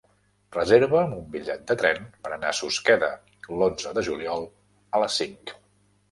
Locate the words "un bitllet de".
1.17-1.75